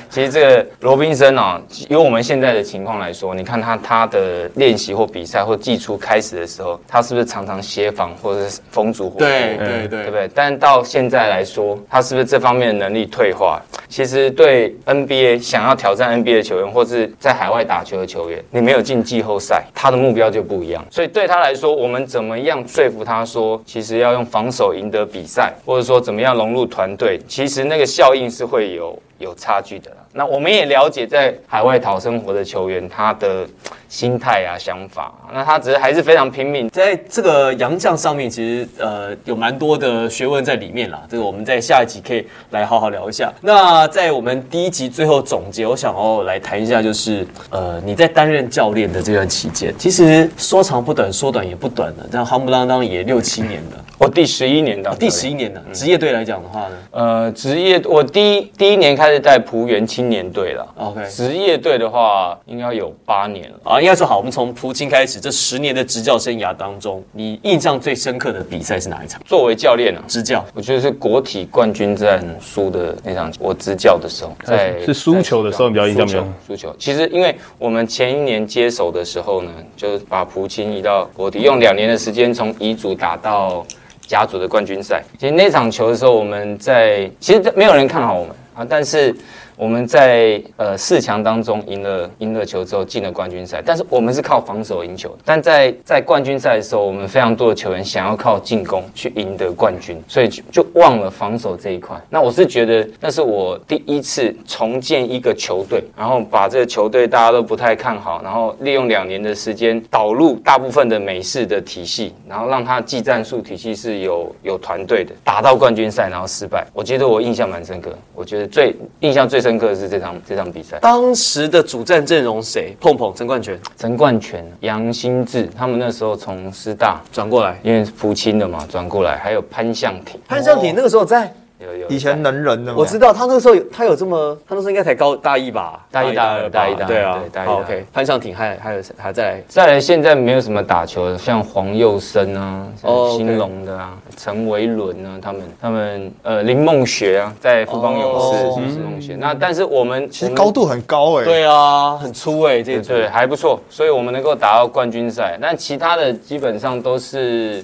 [0.10, 9.56] 其实这个罗宾森啊，以我们现在的情况来说，你看他他的练习或比赛或季初开始的时候，他是不是常常协防或者是风阻火对？
[9.58, 10.30] 对对对不对？
[10.36, 13.62] 但到现在来说，他是不是这方面的能力退化？
[13.88, 20.84] 其实对 NBA 想要挑战 NBA 的球员，或是在海外打球的球员，你没有进季后赛，他的目标就不一样。
[20.92, 29.98] 所以对他来说，我们怎么样说服他说，其实要用防守赢得比赛，或者说怎么样融入团队，其实那个效应是会有有差距的啦。
[30.16, 33.48] 那我们也了解，在海外讨生活的球员，他的
[33.90, 36.70] 心态啊、想法，那他只是还是非常拼命。
[36.70, 41.02] 在这个洋将上面，其实呃有蛮多的学问在里面啦。
[41.10, 43.32] 这个我们在下一集可以来好好聊一下。
[43.42, 55.64] 那在我们第一集最后总结，我想要来谈一下，就是呃你在担任教练的这段期间，其实说长不短，说短也不短了，这样夯不啷当也六七年了，我第十一年当第十一年的。
[55.72, 60.68] 职业队来讲的话呢呃，职业我第一第一年开始带浦原青年队了。
[60.78, 61.04] ，OK。
[61.10, 63.60] 职业队的话，应该有八年了。
[63.64, 69.22] 啊，应该说好，我们从蒲青开始，这十年的执教生涯当中，你印象最深刻的比赛是哪一场？
[69.26, 76.76] 作为教练啊，执教我觉得是国体冠军战输的那场，我执教的时候，在是输球的时候你比较印象比较输球。
[76.78, 83.66] 其实因为我们前一年接手的时候呢，就是把蒲青移到国体，用两年的时间从乙组打到
[84.08, 85.04] 甲组的冠军赛。
[85.20, 89.16] 其实那场球的时候，我们在其实没有人看好我们啊，但是。
[89.56, 95.16] 我们在呃四强当中赢了赢了球之后进了冠军赛，但是我们是靠防守赢球。
[95.24, 101.96] 但在在冠军赛的时候，我们非常多的球员想要靠进攻去赢得冠军，所以就就忘了防守这一块。
[102.10, 116.66] 那我是觉得那是我第一次重建一个球队，然后把这个球队大家都不太看好，然后利用两年的时间导入大部分的美式的体系，然后让他技战术体系是有有团队的，打到冠军赛然后失败。
[116.74, 120.80] 我觉得我印象蛮深刻，我觉得最印象最深刻的是这场这场比赛。
[120.80, 122.76] 当时的主战阵容谁？
[122.80, 131.32] 碰碰陈冠全陈冠全、杨新志他们那时候从师大，转过来，因为福清的嘛转过来，还有潘向庭，潘向庭那个时候在，
[131.64, 137.20] 有有以前能人的，我知道他那时候有他有这么，他那时候应该才高大一吧，大一大二大一大二对啊。
[137.20, 148.62] 对，大一大二 OK，潘尚挺还还有还在再来，现在没有什么打球的，像黄佑生啊，哦像兴隆的啊，陈维伦啊，他们他们呃林梦学啊，在富邦勇士哦。
[148.70, 149.16] 是梦学。
[149.20, 155.38] 那但是我们其实高度很高哎，对啊，很粗哎，这对还不错，所以我们能够打到冠军赛。
[155.42, 157.64] 但其他的基本上都是。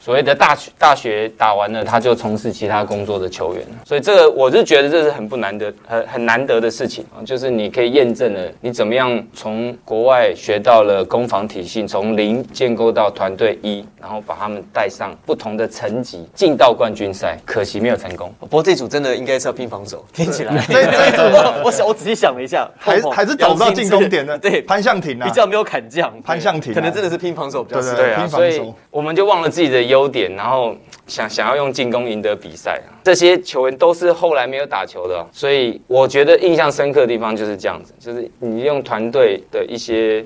[0.00, 18.32] 所谓的大学大学打完了，他就从事其他工作的球员，所以这个我是觉得这是很不难得、很很难得的事情啊，就是你可以验证了你怎么样从国外学到了攻防体系，从零建构到团队一，然后把他们带上不同的层级，进到冠军赛，可惜没有成功。
[18.40, 20.56] 不过这组真的应该是要拼防守，听起来。
[20.68, 25.26] 这这组我我想我仔细想了一下，还还是找不到进攻点的，对，潘向挺啊。
[25.26, 26.74] 比，较没有砍将，潘向挺啊。
[26.74, 32.80] 可能真的是拼防守比较适合对对啊，所以我们就忘了自己的优点，然后想想要用进攻赢得比赛。
[33.02, 40.24] 这些球员都是后来没有打球的，所以我觉得印象深刻的地方就是这样子，就是你用团队的一些。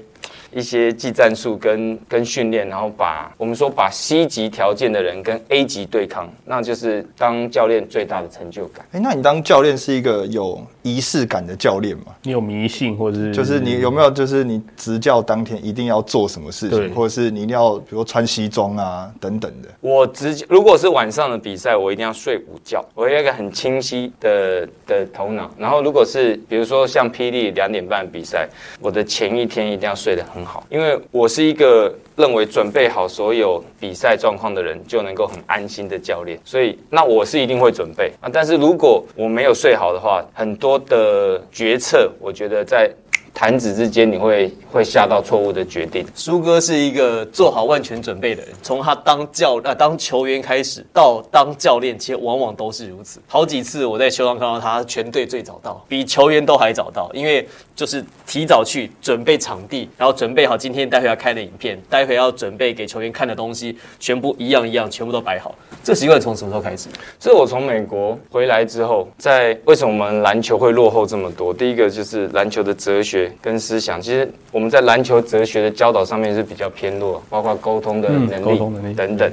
[0.53, 8.87] 一些技战术跟跟训练，然后把我们说把 C 级条件的人跟 A 级对抗，那就是当教练最大的成就感。
[8.93, 12.15] 哎，那你当教练是一个有仪式感的教练吗？
[12.23, 19.69] 你有迷信或者是就是你有没有就是你执教当天一定要做什么事情，或者是你一定要比如说穿西装啊等等的。
[19.81, 25.51] 我直接如果是晚上的比赛，我一定要睡午觉，我有一个很清晰的的头脑。
[25.57, 28.49] 然后如果是比如说像霹雳两点半比赛，
[28.81, 38.29] 我的前一天一定要睡得很好，因为我是一个认为准备好所有比赛状况的人就能够很安心的教练，所以那我是一定会准备啊。
[38.33, 42.91] 但是如果我没有睡好的话，很多的决策，我觉得在
[43.35, 46.07] 弹指之间你会会下到错误的决定。
[46.15, 53.21] 苏哥是一个做好万全准备的人，从他当教呃当球员开始到当教练，其实往往都是如此。
[53.27, 65.55] 好几次我在球场看到他，全队最早到，比球员都还早到，因为就是提早去准备场地，然后准备好今天待会要开的影片，待会要准备给球员看的东西，全部一样一样，全部都摆好。
[65.83, 66.89] 这习惯从什么时候开始？
[67.19, 71.53] 是我从美国回来之后，在为什么我们篮球会落后这么多？
[71.53, 79.31] 第一个就是篮球的哲学跟思想，其实我们在篮球哲学的教导上面是比较偏弱，包括沟通的能力等等。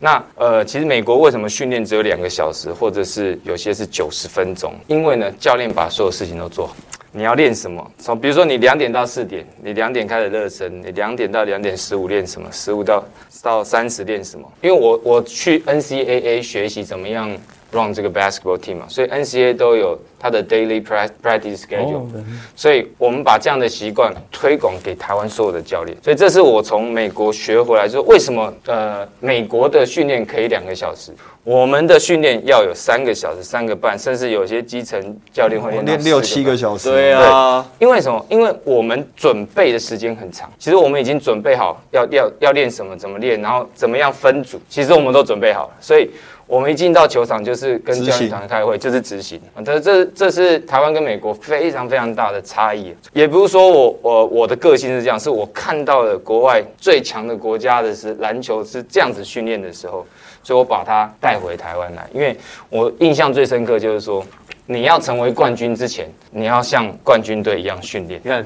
[0.00, 4.74] 那呃，其实美国为什么训练只有两个小时，或者是有些是九十分钟？
[4.86, 6.76] 因为呢，教练把所有事情都做好。
[7.16, 7.90] 你要练什么？
[7.96, 12.48] 从比如说你两点到四点，你两点开始热身，你两点到两点十五练什么？
[12.50, 13.04] 十五到
[13.40, 14.50] 到三十练什么？
[14.60, 17.30] 因为我我去 NCAA 学习怎么样
[17.74, 22.06] run 这个 basketball team 嘛，所以 NCAA 都有他的 daily prac- practice schedule，、
[22.54, 25.96] 所以我们把这样的习惯推广给台湾所有的教练。
[26.02, 34.98] 所以这是我从美国学回来，就是为什么呃美国的训练可以两个小时，我们的训练要有三个小时、三个半，甚至有些基层
[35.32, 38.24] 教练会练到练六七个小时，对啊，因为什么？
[38.30, 40.50] 因为我们准备的时间很长。
[40.58, 45.74] 其实我们已经准备好要要要练什么，怎么练，然后怎么样分组，其实我们都准备好了。
[45.80, 46.08] 所以，
[46.46, 49.40] 我们一进到球场就是跟教练团开会，就是执行。
[49.54, 52.94] 啊这这这是台湾跟美国非常非常大的差异。
[53.12, 60.04] 也不是说我我我的个性是这样，是我看到了国外最强的国家的是篮球是这样子训练的时候，
[60.42, 62.08] 所以我把它带回台湾来。
[62.12, 62.36] 因为
[62.68, 64.24] 我印象最深刻就是说。
[64.66, 68.18] 你要成为冠军之前，你要像冠军队一样训练。
[68.24, 68.42] 你看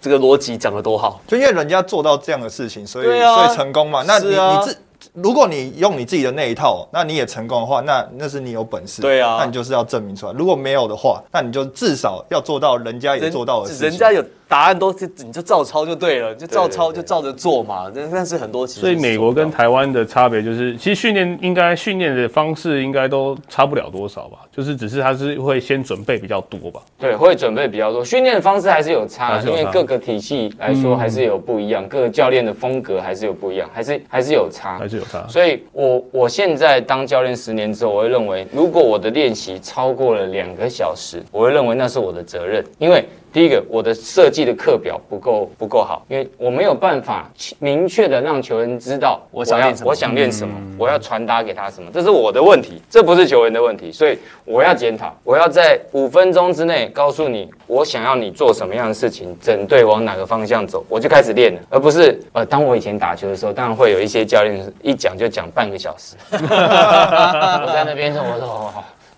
[0.00, 1.22] 这个逻辑讲得多好。
[1.28, 4.02] 就因为人家做到这样的事情，所以、啊所以成功嘛。
[4.04, 4.76] 那你、你自
[5.14, 9.02] 如果你用你自己的那一套，那你也成功的话，那那是你有本事。
[9.02, 10.32] 对啊那你就是要证明出来。
[10.32, 13.88] 如果没有的话，那你就至少要做到人家也做到的事情。
[13.88, 17.88] 人家有答案都是你就照抄就对了，就照抄就照着做嘛。
[17.94, 26.82] 但但是很多其实所以美国跟台湾的差别就是，其实训练应该训练的方式应该都差不了多少吧，就是只是他是会先准备比较多吧。
[26.98, 34.88] 对，会准备比较多，训练的方式还是有差，还是有差因为各个体系来说还是有不一样，各个教练的风格还是有不一样，还是还是有差还。
[34.88, 35.24] 是有差。
[35.28, 43.04] 所以我我现在当教练十年之后，我会认为，如果我的练习超过了两个小时，我会认为那是我的责任，因为。
[43.32, 49.88] 第一个，我的设计的课表不够不够好，因为我没有办法明确的让球员知道我想练什么。
[49.90, 68.72] 我想练什么，我要传达给他什么，这是我的问题，这不是球员的问题，所以我要检讨，我要在五分钟之内告诉你我想要你做什么样的事情，整队往哪个方向走，我就开始练了，而不是呃，当我以前打球的时候，当然会有一些教练一讲就讲半个小时， 我在那边说，我说哦。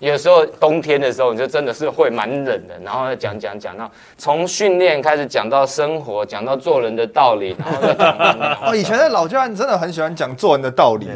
[0.08, 3.88] 有时候冬天的时候，你就真的是会蛮冷的，然后讲讲讲到
[4.18, 7.54] 从训练开始讲到生活，讲到做人的道理，
[8.60, 11.06] 哦，以前的老教练真的很喜欢讲做人的道理，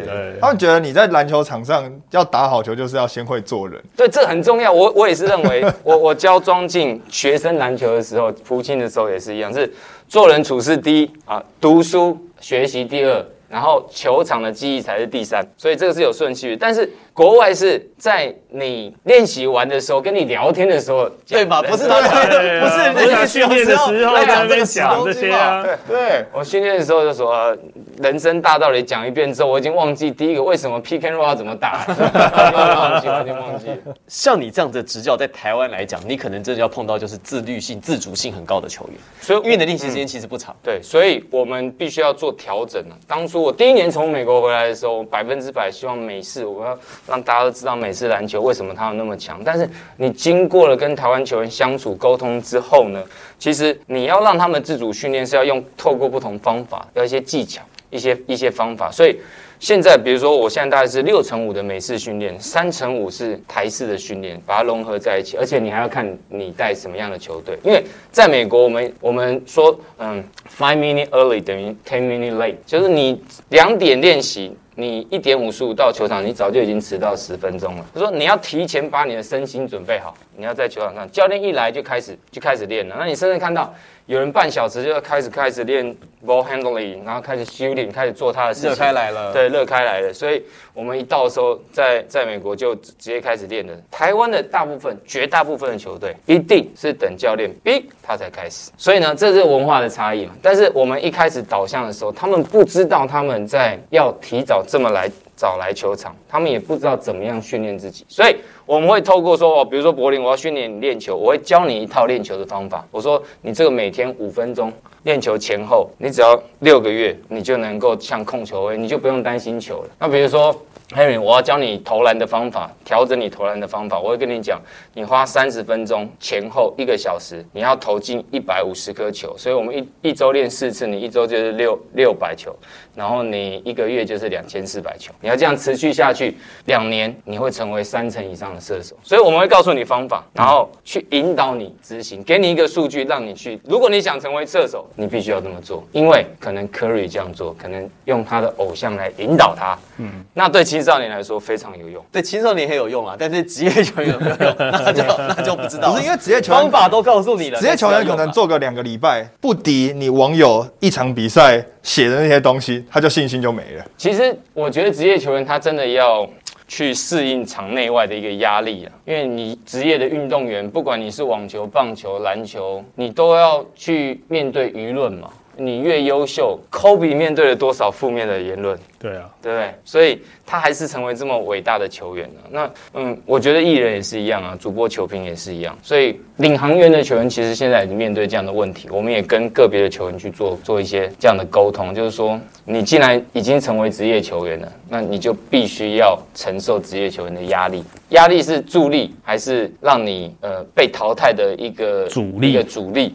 [0.40, 3.83] 他们觉得你在篮球场上要打好球，就是要先会做人。
[3.96, 4.73] 对，这很重要。
[4.73, 9.69] 我我也是认为， 我我教庄敬学生篮球的时候，福清的时候也是一样，是
[10.06, 15.44] 做人处事第一啊，读书学习第二，然后球场的记忆才是第三。
[15.56, 16.56] 所以这个是有顺序。
[16.56, 21.62] 但是国外是在你练习完的时候，跟你聊天的时候，对吧？
[21.62, 27.58] 不是他不是不是他训练的时候来在那讲这些啊，对，我训练的时候就说，呃
[28.02, 31.87] 人生大道理讲一遍之后，我已经忘记第一个为什么 pick and roll 要怎么打，
[32.52, 33.94] 忘记，完全忘记了。
[34.06, 40.54] 像你这样子的执教，在台湾来讲，你可能真的要碰到就是自律性、自主性很高的球员，所以因为你的练习时间其实不长。
[40.62, 42.92] 对，所以我们必须要做调整啊。
[43.08, 49.40] 当初我第一年从美国回来的时候，百分之百希望美式，我要让大家都知道美式篮球为什么它有那么强。
[49.44, 53.02] 但是你经过了跟台湾球员相处沟通之后呢，
[53.38, 58.90] 其实你要让他们自主训练是要用透过不同方法，要一些技巧，一些一些方法。
[58.90, 59.19] 所以
[59.59, 65.37] 现在比如说我现在大概是六乘五的美式训练，三乘五是台式的训练，把它融合在一起。
[65.38, 70.23] 而且你还要看你带什么样的球队，因为在美国我们我们说，嗯
[70.59, 74.54] ，five minute early 等于 ten minute late，就是你两点练习。
[74.79, 77.87] 你一点五十五到球场，你早就已经迟到十分钟了。
[77.94, 82.94] 他说你要提前把你的身心准备好，你要在球场上，教练一来就开始就开始练了。
[82.98, 83.74] 那你甚至看到
[84.07, 85.85] 有人半小时就要开始开始练
[86.25, 90.13] ball handling，然后开始 shooting，开始做他的事情，热开来了对，热开来了。
[90.13, 90.40] 所以
[90.73, 93.73] 我们一到的时候，在在美国就直直接开始练了。
[93.90, 98.71] 台湾的大部分、绝大部分的球队一定是等教练逼他才开始。
[98.77, 100.33] 所以呢，这是文化的差异嘛。
[100.40, 108.34] 但是我们一开始导向的时候，他们不知道他们在要提早这么来找来球场，他们也不知道怎么样训练自己，所以
[108.64, 112.84] 我们会透过说哦，比如说柏林，我要训练你练球，我会教你一套练球的方法。
[112.90, 114.72] 我说你这个每天五分钟
[115.02, 119.90] 练球前后，你只要六个月，你就能够像控球位，你就不用担心球了。
[119.98, 120.54] 那比如说。
[120.94, 123.98] Henry，我要教你投篮的方法，调整你投篮的方法。
[123.98, 124.60] 我会跟你讲，
[124.94, 129.37] 你花三十分钟前后一个小时，你要投进一百五十颗球。
[129.37, 132.54] 所以我们一一周练四次，你一周就是六六百球，
[132.94, 135.12] 然后你一个月就是两千四百球。
[135.20, 138.96] 你要这样持续下去两年，你会成为三成以上的射手。
[139.02, 143.60] 所以我们会告诉你方法，然后去引导你执行，给你一个数据让你去。
[143.64, 149.76] 如果你想成为射手，你必须要这么做，因为可能 Curry 这样做，可能用他的偶像来引导他。
[149.98, 152.04] 嗯，那对青少年来说非常有用。
[152.12, 155.90] 对青少年很有用啊，但是职业球员有没有用， 那就那就不知道。
[155.90, 163.85] 不是因为职业球员方法都告诉你了，职业球员可能做个两个礼拜，不敌你网友一场比赛写的那些东西，他就信心就没了。
[163.96, 166.29] 其实我觉得职业球员他真的要
[166.68, 175.31] 去适应场内外的一个压力啊，因为你职业的运动员，不管你是网球、棒球、篮球，你都要去面对舆论嘛。
[175.58, 178.79] 你越优秀，Kobe 面对了多少负面的言论？
[178.99, 179.75] 对啊，对不对？
[179.85, 185.77] 所以他还是成为这么伟大的球员呢、那嗯，我觉得艺人也是一样啊，主播、球评也是一样。
[185.83, 197.85] 所以领航员的球员其实现在已经面对这样的问题，我们也跟个别的球员去做做一些这样的沟通，就是说，你既然已经成为职业球员了，那你就必须要承受职业球员的压力。
[198.11, 203.15] 压力是助力，还是让你呃被淘汰的一个阻力一个阻力？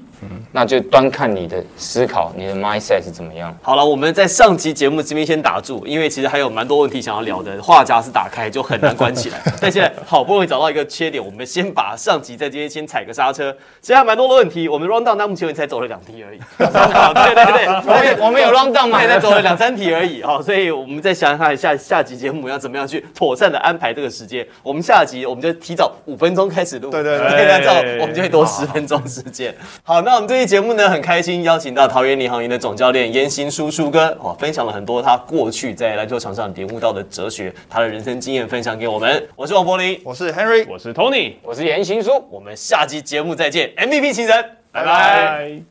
[0.51, 3.57] 那就端看你的思考，你的 mindset 是怎么样。
[3.63, 9.39] 好了，我们在上集节目这边先打住，因为其实还有蛮多问题想要聊的，话匣子打开就很难关起来。
[9.61, 13.55] 但现在好不容易找到一个缺点，我们先把上集在今天先踩个刹车。
[13.81, 16.39] 其实还蛮多的问题，我们 round down 到目前为止才走了两题而已。
[16.57, 24.45] 对对对，我们有我们有 round down 吗对，才走了两三题而已哈，所以我们再想想看下下集节目要怎么样去妥善的安排这个时间。
[24.63, 29.53] 我们下集我们就提早五分钟开始录，对对对那这样我们就会多十分钟时间。
[29.83, 39.23] 好，那我们这期节目呢，很开心邀请到桃园领航员的总教练严行叔叔哥，哦，分享了很多他过去在篮球场上领悟到的哲学，他的人生经验分享给我们。
[39.35, 42.11] 我是王柏林，我是 Henry，我是 Tony，我是严行书。
[42.31, 44.85] 我们下期节目再见，MVP 情人，拜拜。
[44.85, 45.70] 拜拜。